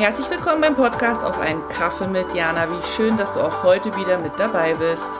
[0.00, 2.70] Herzlich willkommen beim Podcast auf einen Kaffee mit Jana.
[2.70, 5.10] Wie schön, dass du auch heute wieder mit dabei bist.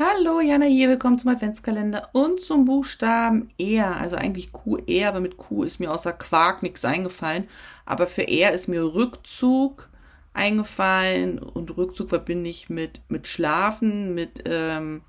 [0.00, 5.36] Hallo, Jana hier, willkommen zum Adventskalender und zum Buchstaben R, also eigentlich Q-R, aber mit
[5.36, 7.46] Q ist mir außer Quark nichts eingefallen,
[7.84, 9.88] aber für R ist mir Rückzug
[10.34, 15.02] eingefallen und Rückzug verbinde ich mit, mit Schlafen, mit ähm,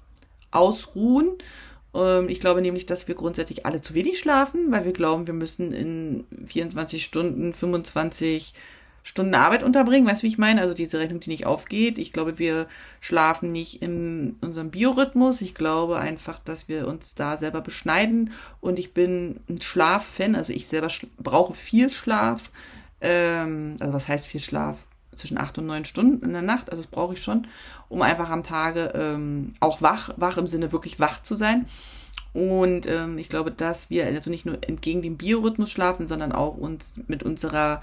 [0.51, 1.39] Ausruhen
[2.27, 5.71] ich glaube nämlich, dass wir grundsätzlich alle zu wenig schlafen, weil wir glauben, wir müssen
[5.71, 8.53] in 24 Stunden 25
[9.07, 10.05] Stunden Arbeit unterbringen.
[10.05, 10.59] Weißt du, wie ich meine?
[10.59, 11.97] Also diese Rechnung, die nicht aufgeht.
[11.97, 12.67] Ich glaube, wir
[12.99, 15.39] schlafen nicht in unserem Biorhythmus.
[15.39, 18.31] Ich glaube einfach, dass wir uns da selber beschneiden.
[18.59, 20.35] Und ich bin ein Schlaffan.
[20.35, 22.51] Also ich selber brauche viel Schlaf.
[22.99, 24.77] Ähm, also was heißt viel Schlaf?
[25.17, 26.69] Zwischen acht und neun Stunden in der Nacht.
[26.69, 27.47] Also das brauche ich schon,
[27.89, 31.65] um einfach am Tage ähm, auch wach, wach im Sinne wirklich wach zu sein.
[32.33, 36.55] Und ähm, ich glaube, dass wir also nicht nur entgegen dem Biorhythmus schlafen, sondern auch
[36.55, 37.81] uns mit unserer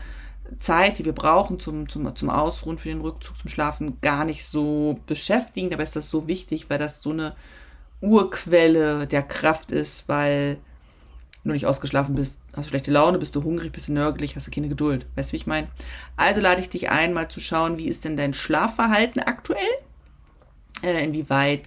[0.58, 4.46] Zeit, die wir brauchen zum, zum, zum Ausruhen, für den Rückzug, zum Schlafen, gar nicht
[4.46, 5.70] so beschäftigen.
[5.70, 7.34] Dabei ist das so wichtig, weil das so eine
[8.00, 10.58] Urquelle der Kraft ist, weil
[11.50, 14.46] du nicht ausgeschlafen bist, hast du schlechte Laune, bist du hungrig, bist du nörgelig, hast
[14.46, 15.06] du keine Geduld.
[15.14, 15.68] Weißt du, wie ich meine?
[16.16, 19.60] Also lade ich dich ein, mal zu schauen, wie ist denn dein Schlafverhalten aktuell?
[20.82, 21.62] Äh, inwieweit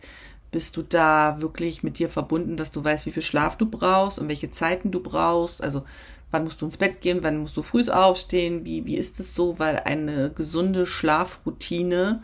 [0.51, 4.17] bist du da wirklich mit dir verbunden, dass du weißt, wie viel Schlaf du brauchst
[4.17, 5.61] und welche Zeiten du brauchst?
[5.61, 5.83] Also
[6.31, 8.65] wann musst du ins Bett gehen, wann musst du früh aufstehen?
[8.65, 9.59] Wie, wie ist es so?
[9.59, 12.21] Weil eine gesunde Schlafroutine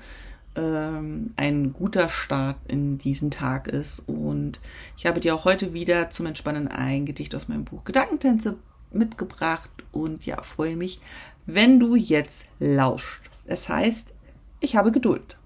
[0.56, 4.00] ähm, ein guter Start in diesen Tag ist.
[4.08, 4.60] Und
[4.98, 8.58] ich habe dir auch heute wieder zum Entspannen ein Gedicht aus meinem Buch Gedankentänze
[8.92, 11.00] mitgebracht und ja, freue mich,
[11.46, 13.22] wenn du jetzt lauscht.
[13.46, 14.14] Es heißt,
[14.60, 15.38] ich habe Geduld.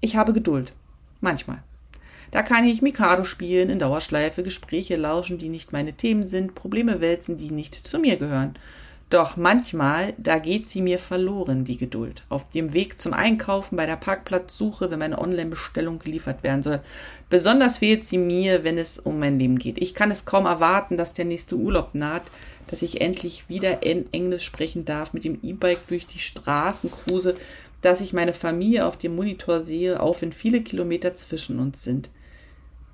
[0.00, 0.72] Ich habe Geduld.
[1.20, 1.62] Manchmal.
[2.30, 7.00] Da kann ich Mikado spielen, in Dauerschleife, Gespräche lauschen, die nicht meine Themen sind, Probleme
[7.00, 8.58] wälzen, die nicht zu mir gehören.
[9.10, 12.24] Doch manchmal, da geht sie mir verloren, die Geduld.
[12.30, 16.80] Auf dem Weg zum Einkaufen, bei der Parkplatzsuche, wenn meine Online-Bestellung geliefert werden soll.
[17.28, 19.80] Besonders fehlt sie mir, wenn es um mein Leben geht.
[19.80, 22.24] Ich kann es kaum erwarten, dass der nächste Urlaub naht,
[22.66, 27.36] dass ich endlich wieder in Englisch sprechen darf, mit dem E-Bike durch die Straßen cruise,
[27.82, 32.08] dass ich meine Familie auf dem Monitor sehe, auch wenn viele Kilometer zwischen uns sind.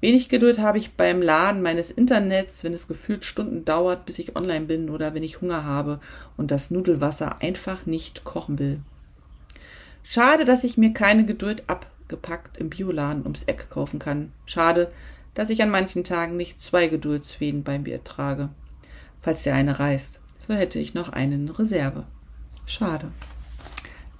[0.01, 4.35] Wenig Geduld habe ich beim Laden meines Internets, wenn es gefühlt Stunden dauert, bis ich
[4.35, 6.01] online bin oder wenn ich Hunger habe
[6.39, 8.81] und das Nudelwasser einfach nicht kochen will.
[10.03, 14.33] Schade, dass ich mir keine Geduld abgepackt im Bioladen ums Eck kaufen kann.
[14.47, 14.91] Schade,
[15.35, 18.49] dass ich an manchen Tagen nicht zwei Geduldsfäden bei mir trage.
[19.21, 22.05] Falls der eine reißt, so hätte ich noch einen in Reserve.
[22.65, 23.13] Schade.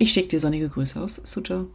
[0.03, 1.67] Ich schicke dir sonnige Grüße aus, Sujo.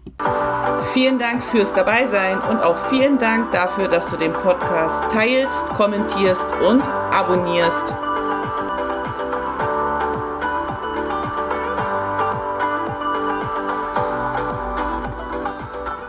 [0.94, 6.48] Vielen Dank fürs Dabeisein und auch vielen Dank dafür, dass du den Podcast teilst, kommentierst
[6.68, 8.15] und abonnierst.